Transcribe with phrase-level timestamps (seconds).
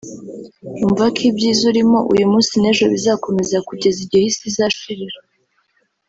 [0.79, 5.17] wumva ko ibyiza urimo uyu munsi n’ejo bizakomeza kugeza igihe Isi izashirira